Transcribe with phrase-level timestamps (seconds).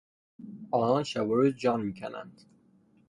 [0.71, 2.41] آنان شب و روز جان میکنند.